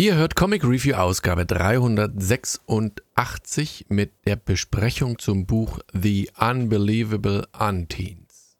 Ihr 0.00 0.16
hört 0.16 0.34
Comic 0.34 0.64
Review 0.64 0.94
Ausgabe 0.94 1.44
386 1.44 3.84
mit 3.90 4.12
der 4.24 4.36
Besprechung 4.36 5.18
zum 5.18 5.44
Buch 5.44 5.78
The 5.92 6.30
Unbelievable 6.38 7.46
Unteens. 7.52 8.56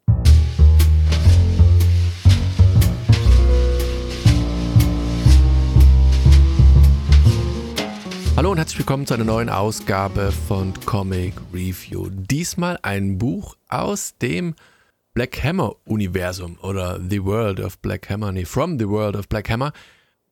Hallo 8.37 8.51
und 8.51 8.59
herzlich 8.59 8.77
willkommen 8.77 9.07
zu 9.07 9.15
einer 9.15 9.23
neuen 9.23 9.49
Ausgabe 9.49 10.31
von 10.31 10.75
Comic 10.85 11.33
Review. 11.51 12.09
Diesmal 12.11 12.77
ein 12.83 13.17
Buch 13.17 13.57
aus 13.67 14.15
dem 14.19 14.53
Black 15.15 15.43
Hammer 15.43 15.73
Universum 15.85 16.59
oder 16.61 16.99
The 16.99 17.25
World 17.25 17.61
of 17.61 17.79
Black 17.79 18.11
Hammer, 18.11 18.31
nee, 18.31 18.45
From 18.45 18.77
the 18.77 18.87
World 18.87 19.15
of 19.15 19.27
Black 19.27 19.49
Hammer. 19.49 19.73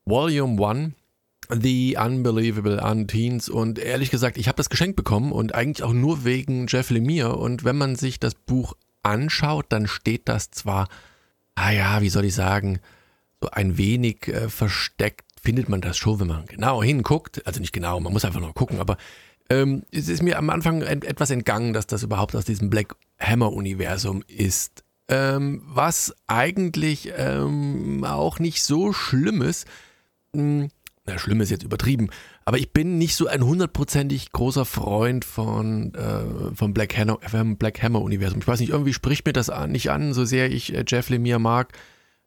Volume 0.06 0.60
1 0.60 0.99
The 1.52 1.98
Unbelievable 2.00 2.82
Unteens 2.82 3.50
und 3.50 3.80
ehrlich 3.80 4.12
gesagt, 4.12 4.38
ich 4.38 4.48
habe 4.48 4.58
das 4.58 4.70
geschenkt 4.70 4.96
bekommen 4.96 5.32
und 5.32 5.56
eigentlich 5.56 5.84
auch 5.84 5.94
nur 5.94 6.24
wegen 6.24 6.68
Jeff 6.68 6.90
Lemire 6.92 7.36
und 7.36 7.64
wenn 7.64 7.78
man 7.78 7.96
sich 7.96 8.20
das 8.20 8.36
Buch 8.36 8.76
anschaut, 9.02 9.66
dann 9.70 9.88
steht 9.88 10.30
das 10.30 10.52
zwar, 10.52 10.88
ah 11.56 11.72
ja, 11.72 12.02
wie 12.02 12.10
soll 12.10 12.26
ich 12.26 12.36
sagen, 12.36 12.80
so 13.42 13.50
ein 13.50 13.78
wenig 13.78 14.28
äh, 14.28 14.50
versteckt, 14.50 15.26
findet 15.42 15.70
man 15.70 15.82
das 15.82 15.98
schon, 15.98 16.20
wenn 16.20 16.28
man 16.28 16.46
genau 16.46 16.84
hinguckt, 16.84 17.46
also 17.48 17.60
nicht 17.60 17.74
genau, 17.74 18.00
man 18.00 18.14
muss 18.14 18.26
einfach 18.26 18.42
nur 18.42 18.54
gucken, 18.54 18.80
aber 18.80 18.98
ähm, 19.50 19.84
es 19.92 20.08
ist 20.08 20.22
mir 20.22 20.38
am 20.38 20.50
Anfang 20.50 20.82
etwas 20.82 21.32
entgangen, 21.32 21.74
dass 21.74 21.88
das 21.88 22.04
überhaupt 22.04 22.36
aus 22.36 22.46
diesem 22.46 22.70
Black 22.70 22.96
Hammer 23.20 23.52
Universum 23.52 24.24
ist. 24.28 24.84
Ähm, 25.08 25.64
was 25.66 26.14
eigentlich 26.28 27.12
ähm, 27.18 28.04
auch 28.04 28.38
nicht 28.38 28.64
so 28.64 28.94
schlimm 28.94 29.42
ist. 29.42 29.68
Hm, 30.36 30.70
na, 31.10 31.18
schlimm 31.18 31.42
ist 31.42 31.50
jetzt 31.50 31.64
übertrieben, 31.64 32.10
aber 32.46 32.58
ich 32.58 32.72
bin 32.72 32.98
nicht 32.98 33.16
so 33.16 33.28
ein 33.28 33.44
hundertprozentig 33.44 34.32
großer 34.32 34.66
Freund 34.66 35.26
von 35.26 35.94
äh, 35.96 36.56
vom 36.56 36.74
Black 36.74 36.98
Hammer, 36.98 37.18
Black 37.56 37.82
Hammer 37.82 38.02
Universum. 38.02 38.40
Ich 38.40 38.48
weiß 38.48 38.60
nicht, 38.60 38.70
irgendwie 38.70 38.94
spricht 38.94 39.26
mir 39.26 39.34
das 39.34 39.50
an, 39.50 39.72
nicht 39.72 39.90
an, 39.90 40.14
so 40.14 40.24
sehr 40.26 40.52
ich 40.52 40.74
äh, 40.74 40.84
Jeff 40.88 41.10
Lemire 41.10 41.40
mag, 41.40 41.74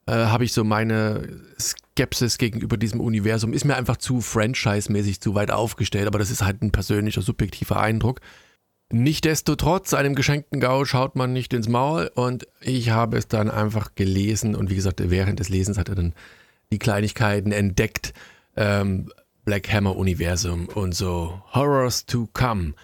äh, 0.06 0.12
habe 0.12 0.44
ich 0.44 0.52
so 0.52 0.64
meine 0.64 1.28
Skepsis 1.60 2.38
gegenüber 2.38 2.76
diesem 2.76 3.00
Universum. 3.00 3.52
Ist 3.52 3.64
mir 3.64 3.76
einfach 3.76 3.98
zu 3.98 4.20
franchise-mäßig 4.20 5.20
zu 5.20 5.34
weit 5.34 5.52
aufgestellt, 5.52 6.08
aber 6.08 6.18
das 6.18 6.30
ist 6.30 6.42
halt 6.42 6.62
ein 6.62 6.72
persönlicher, 6.72 7.22
subjektiver 7.22 7.80
Eindruck. 7.80 8.20
Nichtsdestotrotz, 8.90 9.94
einem 9.94 10.14
geschenkten 10.14 10.60
Gau 10.60 10.84
schaut 10.84 11.16
man 11.16 11.32
nicht 11.32 11.54
ins 11.54 11.68
Maul 11.68 12.10
und 12.14 12.46
ich 12.60 12.90
habe 12.90 13.16
es 13.16 13.26
dann 13.28 13.50
einfach 13.50 13.94
gelesen 13.94 14.54
und 14.54 14.70
wie 14.70 14.74
gesagt, 14.74 15.00
während 15.02 15.40
des 15.40 15.48
Lesens 15.48 15.78
hat 15.78 15.88
er 15.88 15.94
dann 15.94 16.14
die 16.72 16.78
Kleinigkeiten 16.78 17.52
entdeckt, 17.52 18.12
ähm, 18.56 19.10
Black 19.44 19.72
Hammer 19.72 19.96
Universum 19.96 20.68
und 20.68 20.94
so 20.94 21.42
Horrors 21.52 22.06
to 22.06 22.28
Come. 22.32 22.74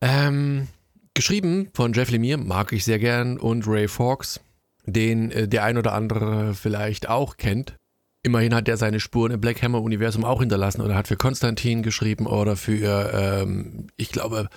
Ähm, 0.00 0.68
geschrieben 1.14 1.68
von 1.74 1.92
Jeff 1.92 2.10
Lemire, 2.10 2.38
mag 2.38 2.72
ich 2.72 2.84
sehr 2.84 2.98
gern, 2.98 3.38
und 3.38 3.66
Ray 3.66 3.88
Fawkes, 3.88 4.40
den 4.84 5.30
äh, 5.30 5.48
der 5.48 5.64
ein 5.64 5.78
oder 5.78 5.92
andere 5.94 6.54
vielleicht 6.54 7.08
auch 7.08 7.36
kennt. 7.36 7.76
Immerhin 8.22 8.54
hat 8.54 8.68
er 8.68 8.76
seine 8.76 9.00
Spuren 9.00 9.32
im 9.32 9.40
Black 9.40 9.62
Hammer 9.62 9.80
Universum 9.80 10.24
auch 10.24 10.40
hinterlassen 10.40 10.80
oder 10.80 10.96
hat 10.96 11.08
für 11.08 11.16
Konstantin 11.16 11.82
geschrieben 11.82 12.26
oder 12.26 12.56
für, 12.56 13.12
ähm, 13.14 13.86
ich 13.96 14.10
glaube, 14.10 14.48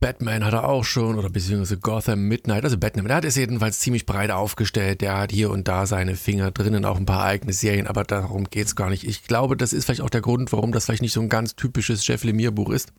Batman 0.00 0.44
hat 0.44 0.52
er 0.52 0.68
auch 0.68 0.84
schon 0.84 1.18
oder 1.18 1.30
beziehungsweise 1.30 1.78
Gotham 1.78 2.28
Midnight, 2.28 2.64
also 2.64 2.76
Batman, 2.76 3.06
der 3.06 3.16
hat 3.16 3.24
es 3.24 3.36
jedenfalls 3.36 3.80
ziemlich 3.80 4.04
breit 4.04 4.30
aufgestellt, 4.30 5.00
der 5.00 5.16
hat 5.16 5.32
hier 5.32 5.50
und 5.50 5.66
da 5.66 5.86
seine 5.86 6.14
Finger 6.14 6.50
drinnen, 6.50 6.84
auch 6.84 6.98
ein 6.98 7.06
paar 7.06 7.24
eigene 7.24 7.54
Serien, 7.54 7.86
aber 7.86 8.04
darum 8.04 8.44
geht 8.44 8.66
es 8.66 8.76
gar 8.76 8.90
nicht. 8.90 9.06
Ich 9.06 9.24
glaube, 9.24 9.56
das 9.56 9.72
ist 9.72 9.86
vielleicht 9.86 10.02
auch 10.02 10.10
der 10.10 10.20
Grund, 10.20 10.52
warum 10.52 10.72
das 10.72 10.84
vielleicht 10.84 11.02
nicht 11.02 11.14
so 11.14 11.22
ein 11.22 11.30
ganz 11.30 11.56
typisches 11.56 12.06
Jeff 12.06 12.22
Lemire 12.22 12.52
Buch 12.52 12.70
ist. 12.70 12.92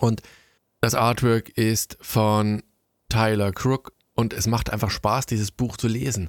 Und 0.00 0.20
das 0.82 0.94
Artwork 0.94 1.48
ist 1.50 1.96
von 2.00 2.62
Tyler 3.08 3.52
Crook 3.52 3.92
und 4.14 4.34
es 4.34 4.46
macht 4.46 4.70
einfach 4.70 4.90
Spaß, 4.90 5.26
dieses 5.26 5.50
Buch 5.50 5.76
zu 5.76 5.88
lesen. 5.88 6.28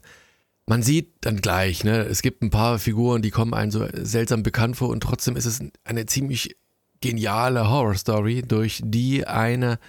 Man 0.65 0.83
sieht 0.83 1.13
dann 1.21 1.41
gleich, 1.41 1.83
ne, 1.83 2.03
es 2.03 2.21
gibt 2.21 2.41
ein 2.41 2.49
paar 2.49 2.79
Figuren, 2.79 3.21
die 3.21 3.31
kommen 3.31 3.53
einem 3.53 3.71
so 3.71 3.85
seltsam 3.93 4.43
bekannt 4.43 4.77
vor 4.77 4.89
und 4.89 5.01
trotzdem 5.01 5.35
ist 5.35 5.45
es 5.45 5.59
eine 5.83 6.05
ziemlich 6.05 6.55
geniale 7.01 7.69
Horror-Story, 7.69 8.43
durch 8.43 8.81
die 8.83 9.25
eine 9.27 9.79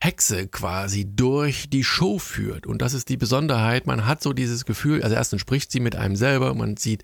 Hexe 0.00 0.46
quasi 0.46 1.06
durch 1.08 1.68
die 1.70 1.82
Show 1.82 2.18
führt. 2.18 2.66
Und 2.66 2.82
das 2.82 2.94
ist 2.94 3.08
die 3.08 3.16
Besonderheit. 3.16 3.86
Man 3.86 4.06
hat 4.06 4.22
so 4.22 4.32
dieses 4.32 4.64
Gefühl, 4.64 5.02
also 5.02 5.16
erstens 5.16 5.40
spricht 5.40 5.72
sie 5.72 5.80
mit 5.80 5.96
einem 5.96 6.16
selber, 6.16 6.54
man 6.54 6.76
sieht 6.76 7.02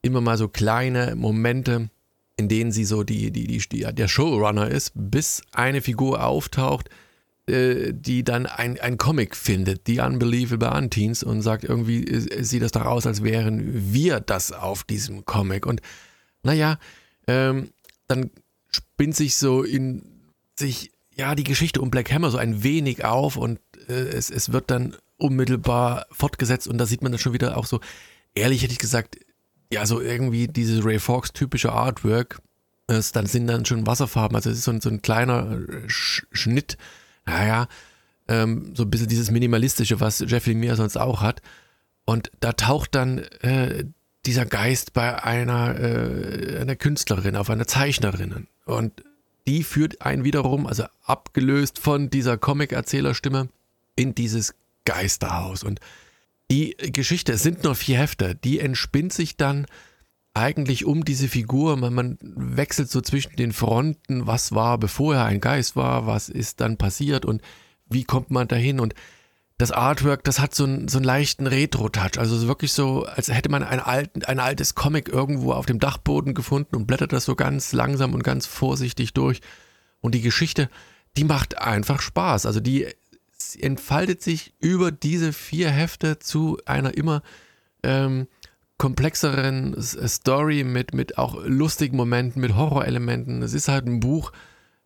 immer 0.00 0.20
mal 0.20 0.38
so 0.38 0.48
kleine 0.48 1.14
Momente, 1.14 1.90
in 2.36 2.48
denen 2.48 2.72
sie 2.72 2.84
so 2.84 3.02
die, 3.04 3.30
die, 3.30 3.46
die, 3.46 3.94
der 3.94 4.08
Showrunner 4.08 4.68
ist, 4.68 4.92
bis 4.94 5.42
eine 5.52 5.82
Figur 5.82 6.24
auftaucht, 6.24 6.88
äh, 7.46 7.92
die 7.92 8.24
dann 8.24 8.46
ein, 8.46 8.80
ein 8.80 8.96
Comic 8.96 9.36
findet, 9.36 9.86
die 9.86 10.00
Unbelievable 10.00 10.70
Unteens, 10.70 11.22
und 11.22 11.42
sagt, 11.42 11.64
irgendwie 11.64 12.04
äh, 12.06 12.42
sieht 12.42 12.62
das 12.62 12.72
doch 12.72 12.86
aus, 12.86 13.06
als 13.06 13.22
wären 13.22 13.92
wir 13.92 14.20
das 14.20 14.52
auf 14.52 14.84
diesem 14.84 15.24
Comic. 15.24 15.66
Und 15.66 15.82
naja, 16.42 16.78
ähm, 17.26 17.70
dann 18.08 18.30
spinnt 18.70 19.14
sich 19.14 19.36
so 19.36 19.62
in 19.62 20.02
sich 20.58 20.92
ja, 21.22 21.36
die 21.36 21.44
Geschichte 21.44 21.80
um 21.80 21.88
Black 21.88 22.12
Hammer 22.12 22.32
so 22.32 22.38
ein 22.38 22.64
wenig 22.64 23.04
auf 23.04 23.36
und 23.36 23.60
äh, 23.88 23.92
es, 23.92 24.28
es 24.28 24.52
wird 24.52 24.72
dann 24.72 24.96
unmittelbar 25.18 26.06
fortgesetzt 26.10 26.66
und 26.66 26.78
da 26.78 26.86
sieht 26.86 27.00
man 27.00 27.12
dann 27.12 27.20
schon 27.20 27.32
wieder 27.32 27.56
auch 27.56 27.66
so, 27.66 27.78
ehrlich 28.34 28.64
hätte 28.64 28.72
ich 28.72 28.80
gesagt, 28.80 29.18
ja, 29.72 29.86
so 29.86 30.00
irgendwie 30.00 30.48
dieses 30.48 30.84
Ray 30.84 30.98
Fawkes 30.98 31.32
typische 31.32 31.70
Artwork, 31.70 32.40
es 32.88 33.12
dann 33.12 33.26
sind 33.26 33.46
dann 33.46 33.64
schon 33.64 33.86
Wasserfarben, 33.86 34.34
also 34.34 34.50
es 34.50 34.58
ist 34.58 34.64
so 34.64 34.72
ein, 34.72 34.80
so 34.80 34.90
ein 34.90 35.00
kleiner 35.00 35.60
äh, 35.68 35.88
Sch 35.88 36.26
Schnitt, 36.32 36.76
naja, 37.24 37.68
ähm, 38.26 38.74
so 38.74 38.82
ein 38.82 38.90
bisschen 38.90 39.06
dieses 39.08 39.30
Minimalistische, 39.30 40.00
was 40.00 40.24
Jeff 40.26 40.46
Lemire 40.46 40.74
sonst 40.74 40.96
auch 40.96 41.20
hat. 41.20 41.40
Und 42.04 42.32
da 42.40 42.52
taucht 42.52 42.96
dann 42.96 43.18
äh, 43.42 43.84
dieser 44.26 44.44
Geist 44.44 44.92
bei 44.92 45.22
einer, 45.22 45.78
äh, 45.78 46.58
einer 46.58 46.74
Künstlerin, 46.74 47.36
auf 47.36 47.48
einer 47.48 47.68
Zeichnerin. 47.68 48.48
Und 48.64 49.04
die 49.46 49.64
führt 49.64 50.02
einen 50.02 50.24
wiederum, 50.24 50.66
also 50.66 50.84
abgelöst 51.04 51.78
von 51.78 52.10
dieser 52.10 52.36
Comic-Erzählerstimme, 52.36 53.48
in 53.96 54.14
dieses 54.14 54.54
Geisterhaus. 54.84 55.62
Und 55.62 55.80
die 56.50 56.76
Geschichte, 56.76 57.32
es 57.32 57.42
sind 57.42 57.64
nur 57.64 57.74
vier 57.74 57.98
Hefte, 57.98 58.34
die 58.34 58.60
entspinnt 58.60 59.12
sich 59.12 59.36
dann 59.36 59.66
eigentlich 60.34 60.84
um 60.84 61.04
diese 61.04 61.28
Figur. 61.28 61.76
Man, 61.76 61.94
man, 61.94 62.18
wechselt 62.20 62.90
so 62.90 63.00
zwischen 63.00 63.36
den 63.36 63.52
Fronten, 63.52 64.26
was 64.26 64.52
war, 64.52 64.78
bevor 64.78 65.14
er 65.14 65.24
ein 65.24 65.40
Geist 65.40 65.76
war, 65.76 66.06
was 66.06 66.28
ist 66.28 66.60
dann 66.60 66.76
passiert 66.76 67.24
und 67.24 67.42
wie 67.86 68.04
kommt 68.04 68.30
man 68.30 68.48
dahin. 68.48 68.80
Und 68.80 68.94
das 69.62 69.70
Artwork, 69.70 70.24
das 70.24 70.40
hat 70.40 70.56
so 70.56 70.64
einen, 70.64 70.88
so 70.88 70.98
einen 70.98 71.04
leichten 71.04 71.46
Retro-Touch. 71.46 72.18
Also 72.18 72.48
wirklich 72.48 72.72
so, 72.72 73.04
als 73.04 73.28
hätte 73.28 73.48
man 73.48 73.62
ein, 73.62 73.78
alt, 73.78 74.26
ein 74.28 74.40
altes 74.40 74.74
Comic 74.74 75.08
irgendwo 75.08 75.52
auf 75.52 75.66
dem 75.66 75.78
Dachboden 75.78 76.34
gefunden 76.34 76.74
und 76.74 76.86
blättert 76.88 77.12
das 77.12 77.24
so 77.24 77.36
ganz 77.36 77.72
langsam 77.72 78.12
und 78.12 78.24
ganz 78.24 78.46
vorsichtig 78.46 79.14
durch. 79.14 79.40
Und 80.00 80.16
die 80.16 80.20
Geschichte, 80.20 80.68
die 81.16 81.22
macht 81.22 81.58
einfach 81.58 82.00
Spaß. 82.00 82.44
Also 82.44 82.58
die 82.58 82.88
entfaltet 83.60 84.20
sich 84.20 84.52
über 84.58 84.90
diese 84.90 85.32
vier 85.32 85.70
Hefte 85.70 86.18
zu 86.18 86.58
einer 86.66 86.96
immer 86.96 87.22
ähm, 87.84 88.26
komplexeren 88.78 89.80
Story 89.80 90.64
mit, 90.64 90.92
mit 90.92 91.18
auch 91.18 91.36
lustigen 91.44 91.96
Momenten, 91.96 92.40
mit 92.40 92.56
Horrorelementen. 92.56 93.42
Es 93.42 93.54
ist 93.54 93.68
halt 93.68 93.86
ein 93.86 94.00
Buch, 94.00 94.32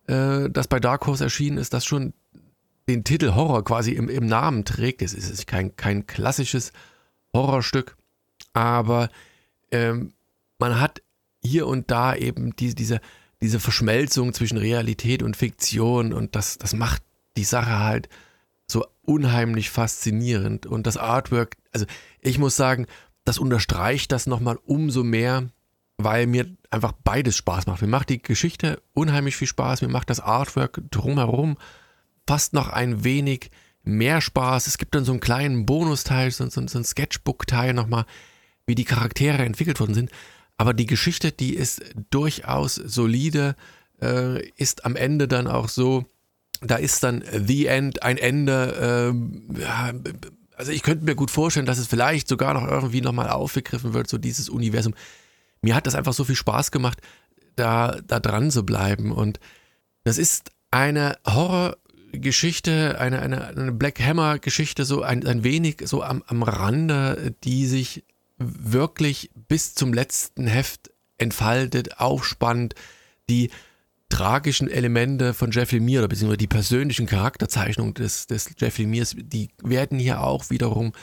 äh, 0.05 0.51
das 0.51 0.67
bei 0.67 0.79
Dark 0.79 1.07
Horse 1.07 1.23
erschienen 1.23 1.57
ist, 1.57 1.73
das 1.73 1.83
schon 1.83 2.13
den 2.87 3.03
Titel 3.03 3.35
Horror 3.35 3.63
quasi 3.63 3.91
im, 3.91 4.09
im 4.09 4.25
Namen 4.25 4.65
trägt. 4.65 5.01
Es 5.01 5.13
ist 5.13 5.47
kein, 5.47 5.75
kein 5.75 6.07
klassisches 6.07 6.71
Horrorstück, 7.33 7.97
aber 8.53 9.09
ähm, 9.71 10.13
man 10.59 10.79
hat 10.79 11.01
hier 11.43 11.67
und 11.67 11.91
da 11.91 12.15
eben 12.15 12.55
die, 12.55 12.73
diese, 12.73 12.99
diese 13.41 13.59
Verschmelzung 13.59 14.33
zwischen 14.33 14.57
Realität 14.57 15.21
und 15.21 15.37
Fiktion 15.37 16.13
und 16.13 16.35
das, 16.35 16.57
das 16.57 16.73
macht 16.73 17.03
die 17.35 17.43
Sache 17.43 17.79
halt 17.79 18.09
so 18.65 18.85
unheimlich 19.03 19.69
faszinierend. 19.69 20.65
Und 20.65 20.87
das 20.87 20.97
Artwork, 20.97 21.55
also 21.71 21.85
ich 22.21 22.39
muss 22.39 22.55
sagen, 22.55 22.87
das 23.23 23.37
unterstreicht 23.37 24.11
das 24.11 24.27
nochmal 24.27 24.57
umso 24.65 25.03
mehr, 25.03 25.49
weil 25.97 26.27
mir 26.27 26.47
einfach 26.69 26.93
beides 27.03 27.35
Spaß 27.37 27.67
macht. 27.67 27.81
Mir 27.81 27.87
macht 27.87 28.09
die 28.09 28.21
Geschichte 28.21 28.81
unheimlich 28.93 29.35
viel 29.35 29.47
Spaß, 29.47 29.81
mir 29.81 29.87
macht 29.87 30.09
das 30.09 30.19
Artwork 30.19 30.81
drumherum 30.91 31.57
fast 32.27 32.53
noch 32.53 32.69
ein 32.69 33.03
wenig 33.03 33.49
mehr 33.83 34.21
Spaß. 34.21 34.67
Es 34.67 34.77
gibt 34.77 34.93
dann 34.93 35.05
so 35.05 35.13
einen 35.13 35.21
kleinen 35.21 35.65
Bonusteil, 35.65 36.29
so, 36.31 36.47
so, 36.49 36.67
so 36.67 36.77
ein 36.77 36.83
Sketchbook-Teil 36.83 37.73
nochmal, 37.73 38.05
wie 38.65 38.75
die 38.75 38.85
Charaktere 38.85 39.43
entwickelt 39.43 39.79
worden 39.79 39.93
sind. 39.93 40.11
Aber 40.57 40.73
die 40.73 40.85
Geschichte, 40.85 41.31
die 41.31 41.55
ist 41.55 41.81
durchaus 42.09 42.75
solide, 42.75 43.55
äh, 44.01 44.45
ist 44.51 44.85
am 44.85 44.95
Ende 44.95 45.27
dann 45.27 45.47
auch 45.47 45.69
so, 45.69 46.05
da 46.61 46.75
ist 46.75 47.03
dann 47.03 47.23
The 47.31 47.67
End, 47.67 48.03
ein 48.03 48.17
Ende, 48.17 49.13
äh, 49.55 49.61
ja, 49.61 49.93
also 50.55 50.71
ich 50.71 50.81
könnte 50.81 51.05
mir 51.05 51.15
gut 51.15 51.29
vorstellen, 51.29 51.67
dass 51.67 51.77
es 51.77 51.87
vielleicht 51.87 52.27
sogar 52.27 52.55
noch 52.55 52.67
irgendwie 52.67 53.01
nochmal 53.01 53.29
aufgegriffen 53.29 53.93
wird, 53.93 54.09
so 54.09 54.17
dieses 54.17 54.49
Universum. 54.49 54.95
Mir 55.61 55.75
hat 55.75 55.85
das 55.85 55.95
einfach 55.95 56.13
so 56.13 56.23
viel 56.23 56.35
Spaß 56.35 56.71
gemacht, 56.71 56.99
da, 57.55 57.99
da 58.05 58.19
dran 58.19 58.49
zu 58.49 58.65
bleiben. 58.65 59.11
Und 59.11 59.39
das 60.03 60.17
ist 60.17 60.49
eine 60.71 61.17
Horrorgeschichte, 62.17 62.99
eine, 62.99 63.21
eine, 63.21 63.47
eine 63.47 63.71
Black 63.71 63.99
Hammer-Geschichte, 63.99 64.85
so 64.85 65.03
ein, 65.03 65.25
ein 65.25 65.43
wenig 65.43 65.77
so 65.85 66.03
am, 66.03 66.23
am 66.27 66.43
Rande, 66.43 67.35
die 67.43 67.65
sich 67.67 68.03
wirklich 68.37 69.29
bis 69.47 69.75
zum 69.75 69.93
letzten 69.93 70.47
Heft 70.47 70.91
entfaltet, 71.17 71.99
aufspannt, 71.99 72.75
die 73.29 73.49
tragischen 74.09 74.69
Elemente 74.69 75.33
von 75.33 75.51
Jeff 75.51 75.71
Lemire, 75.71 76.01
oder 76.01 76.07
beziehungsweise 76.07 76.37
die 76.37 76.47
persönlichen 76.47 77.07
Charakterzeichnungen 77.07 77.93
des, 77.93 78.27
des 78.27 78.51
Jeff 78.57 78.77
Lemires, 78.77 79.15
die 79.17 79.49
werden 79.61 79.99
hier 79.99 80.21
auch 80.21 80.49
wiederum 80.49 80.93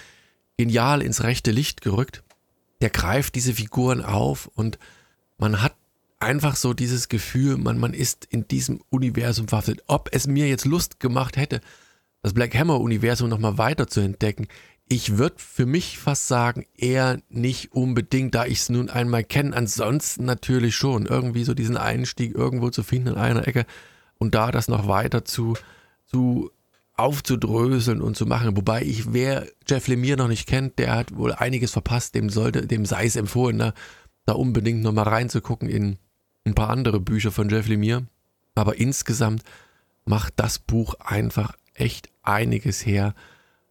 genial 0.57 1.03
ins 1.03 1.23
rechte 1.23 1.51
Licht 1.51 1.81
gerückt. 1.81 2.23
Der 2.81 2.91
greift 2.91 3.35
diese 3.35 3.55
Figuren 3.55 4.03
auf 4.03 4.47
und 4.55 4.79
man 5.39 5.63
hat 5.63 5.75
einfach 6.25 6.57
so 6.57 6.75
dieses 6.75 7.09
Gefühl, 7.09 7.57
man, 7.57 7.79
man 7.79 7.95
ist 7.95 8.25
in 8.25 8.49
diesem 8.49 8.81
Universum 8.91 9.49
verhaftet. 9.49 9.83
Ob 9.87 10.09
es 10.13 10.27
mir 10.27 10.49
jetzt 10.49 10.65
Lust 10.65 11.01
gemacht 11.01 11.37
hätte, 11.37 11.61
das 12.23 12.35
Black 12.35 12.55
Hammer-Universum 12.55 13.29
nochmal 13.29 13.59
weiter 13.59 13.87
zu 13.87 14.01
entdecken, 14.01 14.49
ich 14.89 15.17
würde 15.17 15.37
für 15.39 15.67
mich 15.67 15.99
fast 15.99 16.29
sagen, 16.29 16.67
eher 16.77 17.21
nicht 17.29 17.73
unbedingt, 17.73 18.35
da 18.35 18.45
ich 18.45 18.61
es 18.61 18.69
nun 18.69 18.91
einmal 18.91 19.25
kenne. 19.25 19.57
Ansonsten 19.57 20.25
natürlich 20.25 20.77
schon. 20.77 21.07
Irgendwie 21.07 21.45
so 21.45 21.55
diesen 21.55 21.77
Einstieg 21.77 22.35
irgendwo 22.35 22.71
zu 22.71 22.83
finden 22.83 23.09
in 23.09 23.15
einer 23.15 23.49
Ecke 23.49 23.65
und 24.19 24.35
da 24.35 24.51
das 24.51 24.69
noch 24.69 24.87
weiter 24.87 25.25
zu, 25.25 25.55
zu 26.07 26.51
aufzudröseln 26.97 28.03
und 28.03 28.17
zu 28.17 28.27
machen. 28.27 28.57
Wobei 28.57 28.83
ich, 28.83 29.13
wer 29.13 29.47
Jeff 29.67 29.89
Lemire 29.89 30.19
noch 30.19 30.29
nicht 30.29 30.47
kennt, 30.47 30.79
der 30.79 30.95
hat 30.95 31.17
wohl 31.17 31.33
einiges 31.33 31.73
verpasst, 31.73 32.15
dem 32.15 32.29
sollte, 32.29 32.67
dem 32.67 32.85
sei 32.87 33.07
es 33.07 33.17
empfohlen, 33.17 33.57
ne, 33.57 33.75
da 34.27 34.35
unbedingt 34.35 34.83
nochmal 34.83 35.09
reinzugucken 35.09 35.69
in 35.69 35.99
ein 36.45 36.55
paar 36.55 36.71
andere 36.71 37.01
Bücher 37.01 37.33
von 37.33 37.49
Jeff 37.49 37.69
Lemire. 37.69 38.07
Aber 38.55 38.77
insgesamt 38.77 39.43
macht 40.05 40.35
das 40.37 40.59
Buch 40.59 40.95
einfach 41.01 41.55
echt 41.75 42.09
einiges 42.23 42.85
her 42.85 43.15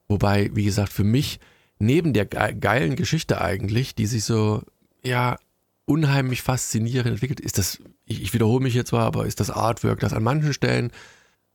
Wobei, 0.08 0.52
wie 0.54 0.66
gesagt, 0.66 0.92
für 0.94 1.04
mich 1.04 1.40
neben 1.80 2.14
der 2.14 2.26
geilen 2.26 2.96
Geschichte 2.96 3.42
eigentlich, 3.42 3.96
die 3.96 4.06
sich 4.06 4.24
so, 4.26 4.62
ja, 5.04 5.38
unheimlich 5.86 6.42
faszinierend 6.42 7.14
entwickelt, 7.14 7.40
ist 7.40 7.58
das, 7.58 7.80
ich, 8.06 8.22
ich 8.22 8.34
wiederhole 8.34 8.64
mich 8.64 8.74
jetzt 8.74 8.90
zwar, 8.90 9.06
aber 9.06 9.26
ist 9.26 9.40
das 9.40 9.50
Artwork, 9.50 10.00
das 10.00 10.14
an 10.14 10.24
manchen 10.24 10.54
Stellen 10.54 10.92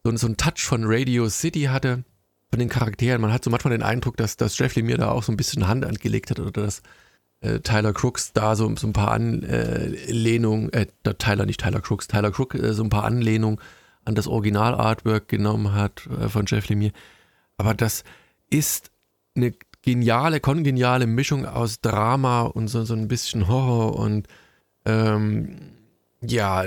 so, 0.04 0.14
so 0.16 0.26
einen 0.26 0.36
Touch 0.36 0.62
von 0.64 0.82
Radio 0.84 1.28
City 1.28 1.62
hatte, 1.64 2.04
von 2.50 2.58
den 2.58 2.68
Charakteren. 2.68 3.20
Man 3.20 3.32
hat 3.32 3.44
so 3.44 3.50
manchmal 3.50 3.72
den 3.72 3.82
Eindruck, 3.82 4.16
dass, 4.16 4.36
dass 4.36 4.58
Jeff 4.58 4.74
Lemire 4.74 4.98
da 4.98 5.10
auch 5.10 5.22
so 5.22 5.32
ein 5.32 5.36
bisschen 5.36 5.68
Hand 5.68 5.84
angelegt 5.84 6.30
hat 6.30 6.40
oder 6.40 6.50
dass 6.50 6.82
äh, 7.40 7.60
Tyler 7.60 7.92
Crooks 7.92 8.32
da 8.32 8.56
so, 8.56 8.74
so 8.76 8.86
ein 8.86 8.92
paar 8.92 9.10
Anlehnungen, 9.10 10.72
äh, 10.72 10.86
Tyler, 11.18 11.46
nicht 11.46 11.60
Tyler 11.60 11.80
Crooks, 11.80 12.08
Tyler 12.08 12.30
Crook 12.30 12.54
äh, 12.54 12.72
so 12.72 12.82
ein 12.82 12.90
paar 12.90 13.04
Anlehnungen 13.04 13.60
an 14.04 14.14
das 14.14 14.26
Original-Artwork 14.26 15.28
genommen 15.28 15.74
hat 15.74 16.06
äh, 16.06 16.28
von 16.28 16.46
Jeff 16.46 16.68
Lemire. 16.68 16.92
Aber 17.56 17.74
das, 17.74 18.04
ist 18.50 18.90
eine 19.34 19.52
geniale, 19.82 20.40
kongeniale 20.40 21.06
Mischung 21.06 21.46
aus 21.46 21.80
Drama 21.80 22.42
und 22.42 22.68
so, 22.68 22.84
so 22.84 22.94
ein 22.94 23.08
bisschen 23.08 23.48
Horror 23.48 23.96
und 23.96 24.26
ähm, 24.84 25.58
ja, 26.20 26.64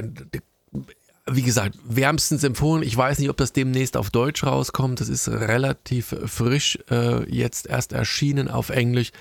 wie 1.27 1.41
gesagt, 1.41 1.77
wärmstens 1.83 2.43
empfohlen. 2.43 2.83
Ich 2.83 2.95
weiß 2.95 3.19
nicht, 3.19 3.29
ob 3.29 3.37
das 3.37 3.53
demnächst 3.53 3.97
auf 3.97 4.09
Deutsch 4.09 4.43
rauskommt. 4.43 5.01
Das 5.01 5.09
ist 5.09 5.27
relativ 5.27 6.15
frisch 6.25 6.79
äh, 6.89 7.29
jetzt 7.29 7.67
erst 7.67 7.93
erschienen 7.93 8.47
auf 8.47 8.69
Englisch. 8.69 9.11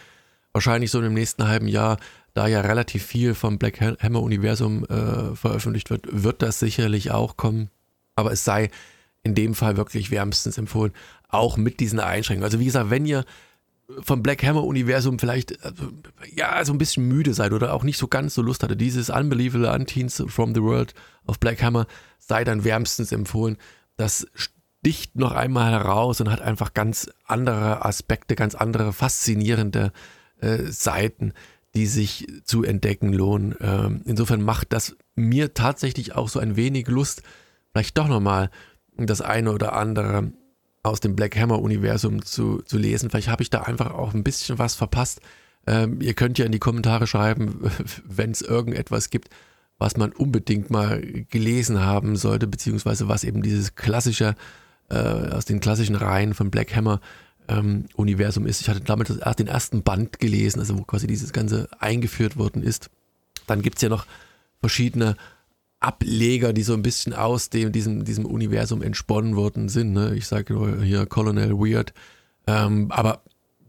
Wahrscheinlich 0.52 0.90
so 0.90 1.00
im 1.00 1.14
nächsten 1.14 1.46
halben 1.46 1.68
Jahr, 1.68 1.98
da 2.34 2.46
ja 2.46 2.60
relativ 2.60 3.04
viel 3.04 3.34
vom 3.34 3.58
Black 3.58 3.80
Hammer 3.80 4.22
Universum 4.22 4.84
äh, 4.84 5.34
veröffentlicht 5.34 5.90
wird, 5.90 6.06
wird 6.10 6.42
das 6.42 6.58
sicherlich 6.58 7.10
auch 7.10 7.36
kommen. 7.36 7.70
Aber 8.16 8.32
es 8.32 8.44
sei 8.44 8.70
in 9.22 9.34
dem 9.34 9.54
Fall 9.54 9.76
wirklich 9.76 10.10
wärmstens 10.10 10.58
empfohlen 10.58 10.92
auch 11.30 11.56
mit 11.56 11.80
diesen 11.80 12.00
Einschränkungen. 12.00 12.44
Also 12.44 12.58
wie 12.58 12.64
gesagt, 12.64 12.90
wenn 12.90 13.06
ihr 13.06 13.24
vom 14.02 14.22
Black 14.22 14.42
Hammer 14.44 14.64
Universum 14.64 15.18
vielleicht 15.18 15.64
also, 15.64 15.90
ja 16.34 16.64
so 16.64 16.72
ein 16.72 16.78
bisschen 16.78 17.08
müde 17.08 17.34
seid 17.34 17.52
oder 17.52 17.72
auch 17.72 17.82
nicht 17.82 17.98
so 17.98 18.06
ganz 18.06 18.34
so 18.34 18.42
Lust 18.42 18.62
hatte, 18.62 18.76
dieses 18.76 19.10
Unbelievable 19.10 19.72
Unteens 19.72 20.22
from 20.28 20.54
the 20.54 20.62
World 20.62 20.94
of 21.26 21.40
Black 21.40 21.62
Hammer 21.62 21.86
sei 22.18 22.44
dann 22.44 22.64
wärmstens 22.64 23.10
empfohlen. 23.12 23.56
Das 23.96 24.26
sticht 24.34 25.16
noch 25.16 25.32
einmal 25.32 25.72
heraus 25.72 26.20
und 26.20 26.30
hat 26.30 26.40
einfach 26.40 26.72
ganz 26.72 27.10
andere 27.24 27.84
Aspekte, 27.84 28.36
ganz 28.36 28.54
andere 28.54 28.92
faszinierende 28.92 29.86
äh, 29.86 30.19
Seiten, 30.70 31.32
die 31.74 31.86
sich 31.86 32.26
zu 32.44 32.64
entdecken 32.64 33.12
lohnen. 33.12 33.54
Ähm, 33.60 34.02
insofern 34.04 34.42
macht 34.42 34.72
das 34.72 34.96
mir 35.14 35.54
tatsächlich 35.54 36.14
auch 36.14 36.28
so 36.28 36.38
ein 36.40 36.56
wenig 36.56 36.88
Lust, 36.88 37.22
vielleicht 37.72 37.96
doch 37.96 38.08
nochmal 38.08 38.50
das 38.96 39.20
eine 39.20 39.52
oder 39.52 39.74
andere 39.74 40.32
aus 40.82 41.00
dem 41.00 41.14
Black 41.14 41.36
Hammer-Universum 41.36 42.24
zu, 42.24 42.62
zu 42.62 42.78
lesen. 42.78 43.10
Vielleicht 43.10 43.28
habe 43.28 43.42
ich 43.42 43.50
da 43.50 43.62
einfach 43.62 43.92
auch 43.92 44.14
ein 44.14 44.24
bisschen 44.24 44.58
was 44.58 44.74
verpasst. 44.74 45.20
Ähm, 45.66 46.00
ihr 46.00 46.14
könnt 46.14 46.38
ja 46.38 46.46
in 46.46 46.52
die 46.52 46.58
Kommentare 46.58 47.06
schreiben, 47.06 47.70
wenn 48.04 48.30
es 48.30 48.40
irgendetwas 48.40 49.10
gibt, 49.10 49.28
was 49.78 49.96
man 49.96 50.12
unbedingt 50.12 50.70
mal 50.70 51.00
gelesen 51.30 51.80
haben 51.80 52.16
sollte, 52.16 52.46
beziehungsweise 52.46 53.08
was 53.08 53.24
eben 53.24 53.42
dieses 53.42 53.74
klassische, 53.74 54.34
äh, 54.90 54.96
aus 54.96 55.44
den 55.44 55.60
klassischen 55.60 55.96
Reihen 55.96 56.34
von 56.34 56.50
Black 56.50 56.74
Hammer 56.74 57.00
ähm, 57.48 57.86
Universum 57.94 58.46
ist. 58.46 58.60
Ich 58.60 58.68
hatte 58.68 58.80
damals 58.80 59.08
den 59.36 59.46
ersten 59.46 59.82
Band 59.82 60.18
gelesen, 60.18 60.60
also 60.60 60.78
wo 60.78 60.82
quasi 60.82 61.06
dieses 61.06 61.32
Ganze 61.32 61.68
eingeführt 61.78 62.36
worden 62.36 62.62
ist. 62.62 62.90
Dann 63.46 63.62
gibt 63.62 63.76
es 63.76 63.82
ja 63.82 63.88
noch 63.88 64.06
verschiedene 64.60 65.16
Ableger, 65.80 66.52
die 66.52 66.62
so 66.62 66.74
ein 66.74 66.82
bisschen 66.82 67.14
aus 67.14 67.48
dem, 67.48 67.72
diesem, 67.72 68.04
diesem 68.04 68.26
Universum 68.26 68.82
entsponnen 68.82 69.34
worden 69.34 69.68
sind. 69.68 69.92
Ne? 69.92 70.14
Ich 70.14 70.26
sage 70.26 70.52
nur 70.52 70.82
hier 70.82 71.06
Colonel 71.06 71.58
Weird. 71.58 71.94
Ähm, 72.46 72.90
aber 72.90 73.22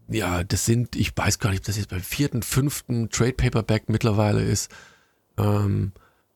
ja, 0.08 0.44
das 0.44 0.66
sind, 0.66 0.94
ich 0.94 1.16
weiß 1.16 1.38
gar 1.38 1.50
nicht, 1.50 1.60
ob 1.60 1.66
das 1.66 1.78
jetzt 1.78 1.88
beim 1.88 2.02
vierten, 2.02 2.42
fünften 2.42 3.08
Trade 3.08 3.32
Paperback 3.32 3.88
mittlerweile 3.88 4.42
ist. 4.42 4.70
Ähm, 5.38 5.92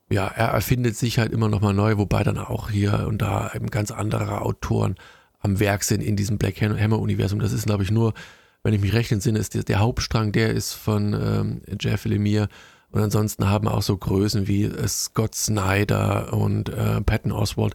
ja, 0.08 0.26
er 0.26 0.48
erfindet 0.48 0.96
sich 0.96 1.18
halt 1.18 1.32
immer 1.32 1.48
nochmal 1.48 1.74
neu, 1.74 1.98
wobei 1.98 2.22
dann 2.22 2.38
auch 2.38 2.70
hier 2.70 3.06
und 3.06 3.20
da 3.20 3.50
eben 3.54 3.68
ganz 3.68 3.90
andere 3.90 4.40
Autoren 4.40 4.94
am 5.40 5.60
Werk 5.60 5.84
sind 5.84 6.02
in 6.02 6.16
diesem 6.16 6.38
Black 6.38 6.60
Hammer-Universum. 6.60 7.38
Das 7.38 7.52
ist, 7.52 7.66
glaube 7.66 7.82
ich, 7.82 7.90
nur, 7.90 8.14
wenn 8.62 8.74
ich 8.74 8.80
mich 8.80 8.92
recht 8.92 9.12
entsinne, 9.12 9.38
ist 9.38 9.54
der, 9.54 9.62
der 9.62 9.78
Hauptstrang, 9.78 10.32
der 10.32 10.50
ist 10.50 10.72
von 10.72 11.12
ähm, 11.14 11.60
Jeff 11.80 12.04
Lemire 12.04 12.48
und 12.90 13.02
ansonsten 13.02 13.48
haben 13.48 13.68
auch 13.68 13.82
so 13.82 13.96
Größen 13.96 14.48
wie 14.48 14.64
äh, 14.64 14.88
Scott 14.88 15.34
Snyder 15.34 16.32
und 16.32 16.68
äh, 16.68 17.00
Patton 17.02 17.32
Oswald, 17.32 17.74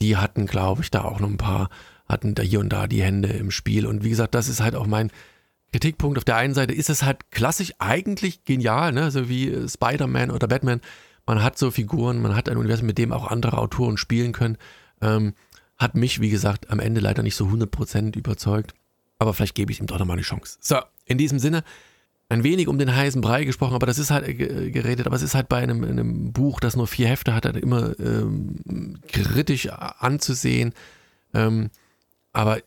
die 0.00 0.16
hatten, 0.16 0.46
glaube 0.46 0.82
ich, 0.82 0.90
da 0.90 1.04
auch 1.04 1.20
noch 1.20 1.28
ein 1.28 1.36
paar, 1.36 1.68
hatten 2.08 2.34
da 2.34 2.42
hier 2.42 2.60
und 2.60 2.70
da 2.70 2.86
die 2.86 3.02
Hände 3.02 3.28
im 3.28 3.50
Spiel. 3.50 3.86
Und 3.86 4.02
wie 4.02 4.10
gesagt, 4.10 4.34
das 4.34 4.48
ist 4.48 4.60
halt 4.60 4.74
auch 4.74 4.86
mein 4.86 5.10
Kritikpunkt. 5.72 6.18
Auf 6.18 6.24
der 6.24 6.36
einen 6.36 6.54
Seite 6.54 6.74
ist 6.74 6.90
es 6.90 7.02
halt 7.02 7.30
klassisch 7.30 7.74
eigentlich 7.78 8.44
genial, 8.44 8.92
ne? 8.92 9.10
so 9.10 9.28
wie 9.28 9.50
äh, 9.50 9.68
Spider-Man 9.68 10.30
oder 10.30 10.48
Batman. 10.48 10.80
Man 11.26 11.42
hat 11.42 11.58
so 11.58 11.70
Figuren, 11.70 12.20
man 12.20 12.34
hat 12.34 12.48
ein 12.48 12.56
Universum, 12.56 12.86
mit 12.86 12.98
dem 12.98 13.12
auch 13.12 13.30
andere 13.30 13.58
Autoren 13.58 13.96
spielen 13.96 14.32
können. 14.32 14.56
Ähm, 15.00 15.34
hat 15.82 15.94
mich, 15.94 16.20
wie 16.20 16.30
gesagt, 16.30 16.70
am 16.70 16.80
Ende 16.80 17.00
leider 17.00 17.22
nicht 17.22 17.36
so 17.36 17.46
100% 17.46 18.16
überzeugt. 18.16 18.74
Aber 19.18 19.34
vielleicht 19.34 19.54
gebe 19.54 19.70
ich 19.70 19.80
ihm 19.80 19.86
doch 19.86 19.98
nochmal 19.98 20.16
eine 20.16 20.22
Chance. 20.22 20.58
So, 20.60 20.78
in 21.04 21.18
diesem 21.18 21.38
Sinne, 21.38 21.62
ein 22.28 22.44
wenig 22.44 22.66
um 22.66 22.78
den 22.78 22.94
heißen 22.94 23.20
Brei 23.20 23.44
gesprochen, 23.44 23.74
aber 23.74 23.86
das 23.86 23.98
ist 23.98 24.10
halt 24.10 24.26
äh, 24.26 24.70
geredet, 24.70 25.06
aber 25.06 25.16
es 25.16 25.22
ist 25.22 25.34
halt 25.34 25.48
bei 25.48 25.58
einem, 25.58 25.84
einem 25.84 26.32
Buch, 26.32 26.60
das 26.60 26.76
nur 26.76 26.86
vier 26.86 27.08
Hefte 27.08 27.34
hat, 27.34 27.44
halt 27.44 27.56
immer 27.56 27.98
ähm, 28.00 29.00
kritisch 29.06 29.68
anzusehen. 29.68 30.72
Ähm, 31.34 31.70
aber 32.32 32.60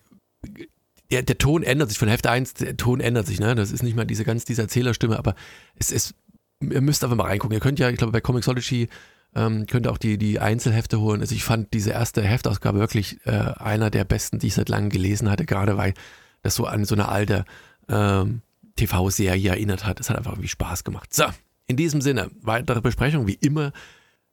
der, 1.11 1.23
der 1.23 1.37
Ton 1.37 1.63
ändert 1.63 1.89
sich 1.89 1.97
von 1.97 2.07
Hefte 2.07 2.29
1, 2.29 2.53
der 2.55 2.77
Ton 2.77 2.99
ändert 2.99 3.27
sich, 3.27 3.39
ne? 3.39 3.55
Das 3.55 3.71
ist 3.71 3.83
nicht 3.83 3.95
mal 3.95 4.05
diese 4.05 4.23
ganz 4.23 4.45
diese 4.45 4.61
Erzählerstimme, 4.61 5.17
aber 5.17 5.35
es 5.75 5.91
ist, 5.91 6.13
ihr 6.61 6.81
müsst 6.81 7.03
einfach 7.03 7.17
mal 7.17 7.25
reingucken. 7.25 7.55
Ihr 7.55 7.61
könnt 7.61 7.79
ja, 7.79 7.89
ich 7.89 7.97
glaube, 7.97 8.13
bei 8.13 8.21
Comixology 8.21 8.89
ähm, 9.35 9.65
könnt 9.67 9.87
auch 9.87 9.97
die, 9.97 10.17
die 10.17 10.39
Einzelhefte 10.39 10.99
holen. 10.99 11.21
Also 11.21 11.35
ich 11.35 11.43
fand 11.43 11.73
diese 11.73 11.91
erste 11.91 12.21
Heftausgabe 12.23 12.79
wirklich 12.79 13.19
äh, 13.25 13.31
einer 13.31 13.89
der 13.89 14.05
besten, 14.05 14.39
die 14.39 14.47
ich 14.47 14.53
seit 14.55 14.69
langem 14.69 14.89
gelesen 14.89 15.29
hatte, 15.29 15.45
gerade 15.45 15.77
weil 15.77 15.93
das 16.41 16.55
so 16.55 16.65
an 16.65 16.85
so 16.85 16.95
eine 16.95 17.09
alte 17.09 17.45
ähm, 17.89 18.41
TV-Serie 18.75 19.49
erinnert 19.49 19.85
hat. 19.85 19.99
Es 19.99 20.09
hat 20.09 20.17
einfach 20.17 20.33
irgendwie 20.33 20.47
Spaß 20.47 20.83
gemacht. 20.83 21.13
So, 21.13 21.25
in 21.67 21.75
diesem 21.75 22.01
Sinne, 22.01 22.29
weitere 22.41 22.81
Besprechungen 22.81 23.27
wie 23.27 23.33
immer 23.33 23.71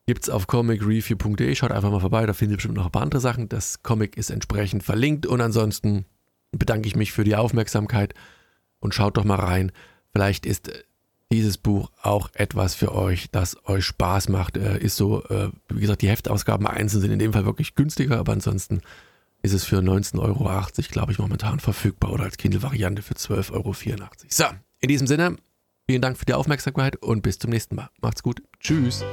gibt 0.07 0.25
es 0.25 0.31
auf 0.31 0.47
comicreview.de. 0.47 1.55
Schaut 1.55 1.73
einfach 1.73 1.91
mal 1.91 2.01
vorbei, 2.01 2.27
da 2.27 2.33
findet 2.33 2.55
ihr 2.55 2.57
bestimmt 2.59 2.77
noch 2.77 2.87
ein 2.87 2.93
paar 2.93 3.03
andere 3.03 3.21
Sachen. 3.21 3.49
Das 3.49 3.83
Comic 3.83 4.17
ist 4.17 4.31
entsprechend 4.31 4.83
verlinkt 4.83 5.27
und 5.27 5.41
ansonsten 5.41 6.07
bedanke 6.51 6.87
ich 6.87 6.97
mich 6.97 7.13
für 7.13 7.25
die 7.25 7.37
Aufmerksamkeit 7.37 8.15
und 8.81 8.95
schaut 8.95 9.17
doch 9.17 9.25
mal 9.25 9.39
rein. 9.39 9.73
Vielleicht 10.13 10.45
ist 10.45 10.71
dieses 11.33 11.59
Buch 11.59 11.91
auch 12.03 12.31
etwas 12.35 12.75
für 12.75 12.95
euch, 12.95 13.31
das 13.31 13.57
euch 13.67 13.85
Spaß 13.85 14.29
macht. 14.29 14.57
Äh, 14.57 14.79
ist 14.79 14.97
so, 14.97 15.25
äh, 15.25 15.51
wie 15.69 15.81
gesagt, 15.81 16.03
die 16.03 16.09
Heftausgaben 16.09 16.67
einzeln 16.67 17.01
sind 17.01 17.11
in 17.11 17.19
dem 17.19 17.33
Fall 17.33 17.45
wirklich 17.45 17.75
günstiger, 17.75 18.19
aber 18.19 18.33
ansonsten 18.33 18.81
ist 19.43 19.53
es 19.53 19.65
für 19.65 19.79
19,80 19.79 20.21
Euro, 20.21 20.73
glaube 20.91 21.13
ich, 21.13 21.19
momentan 21.19 21.61
verfügbar 21.61 22.13
oder 22.13 22.25
als 22.25 22.37
Kindle-Variante 22.37 23.03
für 23.03 23.15
12,84 23.15 23.53
Euro. 23.53 23.75
So, 24.29 24.45
in 24.81 24.89
diesem 24.89 25.07
Sinne, 25.07 25.37
vielen 25.87 26.03
Dank 26.03 26.17
für 26.17 26.25
die 26.25 26.35
Aufmerksamkeit 26.35 26.97
und 26.97 27.23
bis 27.23 27.39
zum 27.39 27.51
nächsten 27.51 27.75
Mal. 27.75 27.91
Macht's 28.01 28.23
gut. 28.23 28.43
Tschüss. 28.61 29.05